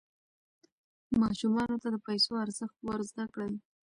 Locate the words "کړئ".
3.33-3.53